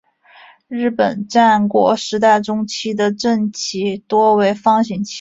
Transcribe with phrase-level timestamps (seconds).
[0.67, 5.09] 日本战国时代中期的阵旗多为方形旗。